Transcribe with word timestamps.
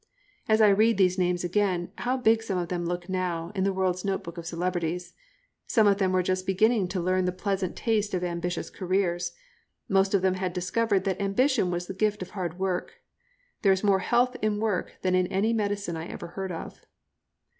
As 0.49 0.61
I 0.61 0.69
read 0.69 0.97
these 0.97 1.19
names 1.19 1.43
again, 1.43 1.91
how 1.99 2.17
big 2.17 2.41
some 2.41 2.57
of 2.57 2.69
them 2.69 2.87
look 2.87 3.07
now, 3.07 3.51
in 3.53 3.63
the 3.65 3.71
world's 3.71 4.03
note 4.03 4.23
book 4.23 4.35
of 4.39 4.47
celebrities. 4.47 5.13
Some 5.67 5.85
of 5.85 5.99
them 5.99 6.11
were 6.11 6.23
just 6.23 6.47
beginning 6.47 6.87
to 6.87 6.99
learn 6.99 7.25
the 7.25 7.31
pleasant 7.31 7.75
taste 7.75 8.15
of 8.15 8.23
ambitious 8.23 8.71
careers. 8.71 9.33
Most 9.87 10.15
of 10.15 10.23
them 10.23 10.33
had 10.33 10.53
discovered 10.53 11.03
that 11.03 11.21
ambition 11.21 11.69
was 11.69 11.85
the 11.85 11.93
gift 11.93 12.23
of 12.23 12.31
hard 12.31 12.57
work. 12.57 12.95
There 13.61 13.71
is 13.71 13.83
more 13.83 13.99
health 13.99 14.35
in 14.41 14.57
work 14.59 14.91
than 15.03 15.13
in 15.13 15.27
any 15.27 15.53
medicine 15.53 15.95
I 15.95 16.07
ever 16.07 16.29
heard 16.29 16.51
of. 16.51 16.81